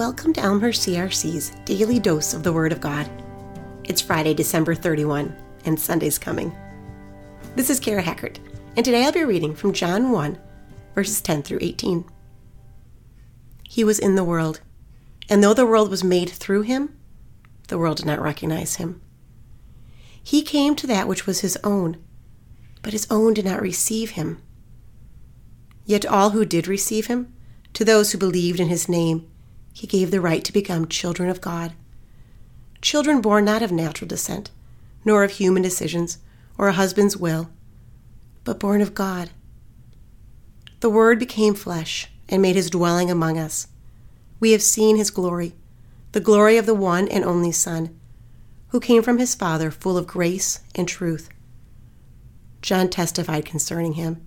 Welcome 0.00 0.32
to 0.32 0.40
Elmhurst 0.40 0.88
CRC's 0.88 1.50
daily 1.66 1.98
dose 1.98 2.32
of 2.32 2.42
the 2.42 2.54
Word 2.54 2.72
of 2.72 2.80
God. 2.80 3.06
It's 3.84 4.00
Friday, 4.00 4.32
December 4.32 4.74
31, 4.74 5.36
and 5.66 5.78
Sunday's 5.78 6.16
coming. 6.16 6.56
This 7.54 7.68
is 7.68 7.78
Kara 7.78 8.02
Hackert, 8.02 8.38
and 8.76 8.82
today 8.82 9.04
I'll 9.04 9.12
be 9.12 9.24
reading 9.24 9.54
from 9.54 9.74
John 9.74 10.10
1, 10.10 10.38
verses 10.94 11.20
10 11.20 11.42
through 11.42 11.58
18. 11.60 12.06
He 13.64 13.84
was 13.84 13.98
in 13.98 14.14
the 14.14 14.24
world, 14.24 14.62
and 15.28 15.44
though 15.44 15.52
the 15.52 15.66
world 15.66 15.90
was 15.90 16.02
made 16.02 16.30
through 16.30 16.62
him, 16.62 16.98
the 17.68 17.76
world 17.76 17.98
did 17.98 18.06
not 18.06 18.22
recognize 18.22 18.76
him. 18.76 19.02
He 20.22 20.40
came 20.40 20.74
to 20.76 20.86
that 20.86 21.08
which 21.08 21.26
was 21.26 21.40
his 21.40 21.58
own, 21.62 22.02
but 22.80 22.94
his 22.94 23.06
own 23.10 23.34
did 23.34 23.44
not 23.44 23.60
receive 23.60 24.12
him. 24.12 24.40
Yet 25.84 26.06
all 26.06 26.30
who 26.30 26.46
did 26.46 26.66
receive 26.66 27.08
him, 27.08 27.34
to 27.74 27.84
those 27.84 28.12
who 28.12 28.18
believed 28.18 28.60
in 28.60 28.68
his 28.68 28.88
name, 28.88 29.30
he 29.72 29.86
gave 29.86 30.10
the 30.10 30.20
right 30.20 30.44
to 30.44 30.52
become 30.52 30.88
children 30.88 31.28
of 31.28 31.40
God. 31.40 31.72
Children 32.82 33.20
born 33.20 33.44
not 33.44 33.62
of 33.62 33.72
natural 33.72 34.08
descent, 34.08 34.50
nor 35.04 35.24
of 35.24 35.32
human 35.32 35.62
decisions, 35.62 36.18
or 36.58 36.68
a 36.68 36.72
husband's 36.72 37.16
will, 37.16 37.50
but 38.44 38.58
born 38.58 38.80
of 38.80 38.94
God. 38.94 39.30
The 40.80 40.90
Word 40.90 41.18
became 41.18 41.54
flesh 41.54 42.08
and 42.28 42.40
made 42.40 42.56
his 42.56 42.70
dwelling 42.70 43.10
among 43.10 43.38
us. 43.38 43.66
We 44.38 44.52
have 44.52 44.62
seen 44.62 44.96
his 44.96 45.10
glory, 45.10 45.54
the 46.12 46.20
glory 46.20 46.56
of 46.56 46.66
the 46.66 46.74
one 46.74 47.08
and 47.08 47.24
only 47.24 47.52
Son, 47.52 47.98
who 48.68 48.80
came 48.80 49.02
from 49.02 49.18
his 49.18 49.34
Father 49.34 49.70
full 49.70 49.98
of 49.98 50.06
grace 50.06 50.60
and 50.74 50.88
truth. 50.88 51.28
John 52.62 52.88
testified 52.88 53.44
concerning 53.44 53.94
him. 53.94 54.26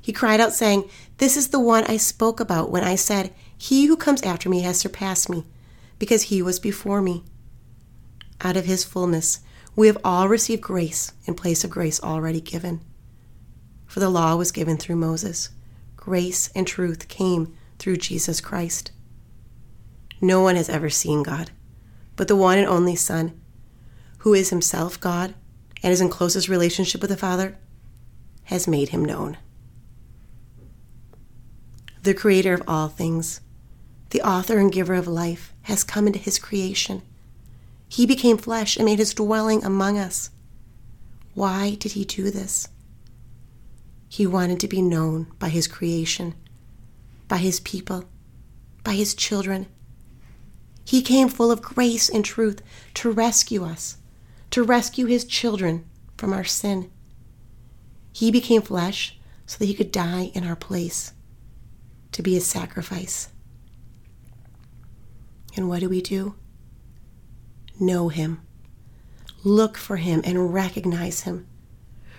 He 0.00 0.12
cried 0.12 0.40
out, 0.40 0.54
saying, 0.54 0.88
This 1.18 1.36
is 1.36 1.48
the 1.48 1.60
one 1.60 1.84
I 1.84 1.96
spoke 1.96 2.40
about 2.40 2.70
when 2.70 2.84
I 2.84 2.94
said, 2.94 3.34
He 3.62 3.84
who 3.84 3.96
comes 3.96 4.22
after 4.22 4.48
me 4.48 4.62
has 4.62 4.80
surpassed 4.80 5.28
me, 5.28 5.44
because 5.98 6.24
he 6.24 6.40
was 6.40 6.58
before 6.58 7.02
me. 7.02 7.24
Out 8.40 8.56
of 8.56 8.64
his 8.64 8.84
fullness, 8.84 9.40
we 9.76 9.86
have 9.86 9.98
all 10.02 10.28
received 10.28 10.62
grace 10.62 11.12
in 11.26 11.34
place 11.34 11.62
of 11.62 11.68
grace 11.68 12.02
already 12.02 12.40
given. 12.40 12.80
For 13.84 14.00
the 14.00 14.08
law 14.08 14.34
was 14.34 14.50
given 14.50 14.78
through 14.78 14.96
Moses, 14.96 15.50
grace 15.94 16.50
and 16.54 16.66
truth 16.66 17.08
came 17.08 17.54
through 17.78 17.98
Jesus 17.98 18.40
Christ. 18.40 18.92
No 20.22 20.40
one 20.40 20.56
has 20.56 20.70
ever 20.70 20.88
seen 20.88 21.22
God, 21.22 21.50
but 22.16 22.28
the 22.28 22.36
one 22.36 22.56
and 22.56 22.66
only 22.66 22.96
Son, 22.96 23.38
who 24.20 24.32
is 24.32 24.48
himself 24.48 24.98
God 24.98 25.34
and 25.82 25.92
is 25.92 26.00
in 26.00 26.08
closest 26.08 26.48
relationship 26.48 27.02
with 27.02 27.10
the 27.10 27.16
Father, 27.16 27.58
has 28.44 28.66
made 28.66 28.88
him 28.88 29.04
known 29.04 29.36
the 32.02 32.14
creator 32.14 32.54
of 32.54 32.62
all 32.66 32.88
things, 32.88 33.40
the 34.10 34.22
author 34.22 34.58
and 34.58 34.72
giver 34.72 34.94
of 34.94 35.06
life, 35.06 35.52
has 35.62 35.84
come 35.84 36.06
into 36.06 36.18
his 36.18 36.38
creation. 36.38 37.02
He 37.88 38.06
became 38.06 38.36
flesh 38.36 38.76
and 38.76 38.84
made 38.84 38.98
his 38.98 39.14
dwelling 39.14 39.64
among 39.64 39.98
us. 39.98 40.30
Why 41.34 41.74
did 41.74 41.92
he 41.92 42.04
do 42.04 42.30
this? 42.30 42.68
He 44.08 44.26
wanted 44.26 44.60
to 44.60 44.68
be 44.68 44.82
known 44.82 45.28
by 45.38 45.48
his 45.48 45.68
creation, 45.68 46.34
by 47.28 47.38
his 47.38 47.60
people, 47.60 48.04
by 48.82 48.92
his 48.94 49.14
children. 49.14 49.66
He 50.84 51.02
came 51.02 51.28
full 51.28 51.52
of 51.52 51.62
grace 51.62 52.08
and 52.08 52.24
truth 52.24 52.62
to 52.94 53.10
rescue 53.10 53.64
us, 53.64 53.98
to 54.50 54.64
rescue 54.64 55.06
his 55.06 55.24
children 55.24 55.84
from 56.16 56.32
our 56.32 56.44
sin. 56.44 56.90
He 58.12 58.32
became 58.32 58.62
flesh 58.62 59.16
so 59.46 59.58
that 59.58 59.66
he 59.66 59.74
could 59.74 59.92
die 59.92 60.32
in 60.34 60.44
our 60.44 60.56
place 60.56 61.12
to 62.12 62.22
be 62.22 62.36
a 62.36 62.40
sacrifice. 62.40 63.28
And 65.56 65.68
what 65.68 65.80
do 65.80 65.88
we 65.88 66.00
do? 66.00 66.34
Know 67.78 68.08
Him, 68.08 68.40
look 69.42 69.76
for 69.76 69.96
Him 69.96 70.20
and 70.24 70.52
recognize 70.52 71.22
Him, 71.22 71.46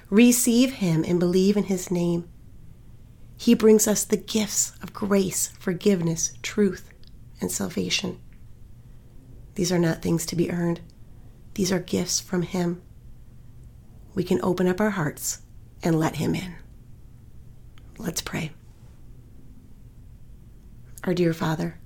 receive 0.10 0.74
Him 0.74 1.04
and 1.08 1.20
believe 1.20 1.56
in 1.56 1.66
His 1.66 1.92
name. 1.92 2.28
He 3.38 3.54
brings 3.56 3.88
us 3.88 4.04
the 4.04 4.18
gifts 4.18 4.74
of 4.82 4.94
grace, 4.94 5.48
forgiveness, 5.60 6.34
truth, 6.42 6.92
and 7.40 7.52
salvation. 7.52 8.20
These 9.56 9.72
are 9.72 9.80
not 9.80 10.02
things 10.02 10.26
to 10.28 10.36
be 10.36 10.52
earned, 10.52 10.82
these 11.54 11.72
are 11.72 11.80
gifts 11.80 12.20
from 12.20 12.44
Him. 12.44 12.82
We 14.14 14.24
can 14.24 14.40
open 14.44 14.68
up 14.68 14.80
our 14.80 14.92
hearts 14.92 15.42
and 15.84 16.00
let 16.00 16.18
Him 16.18 16.36
in. 16.36 16.56
Let's 17.98 18.22
pray. 18.22 18.52
Our 21.04 21.14
dear 21.14 21.34
Father, 21.34 21.81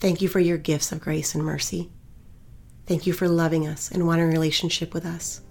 thank 0.00 0.20
you 0.20 0.28
for 0.28 0.40
your 0.40 0.58
gifts 0.58 0.92
of 0.92 1.00
grace 1.00 1.34
and 1.34 1.44
mercy. 1.44 1.90
Thank 2.86 3.06
you 3.06 3.12
for 3.12 3.28
loving 3.28 3.68
us 3.68 3.90
and 3.90 4.06
wanting 4.06 4.24
a 4.24 4.28
relationship 4.28 4.92
with 4.92 5.06
us. 5.06 5.42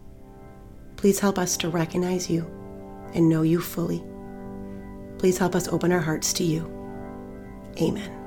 Please 0.97 1.19
help 1.19 1.39
us 1.39 1.55
to 1.57 1.69
recognize 1.69 2.29
you 2.29 2.45
and 3.13 3.29
know 3.29 3.43
you 3.43 3.61
fully. 3.61 4.03
Please 5.17 5.37
help 5.37 5.55
us 5.55 5.67
open 5.69 5.91
our 5.91 6.01
hearts 6.01 6.33
to 6.33 6.43
you. 6.43 6.65
Amen. 7.79 8.18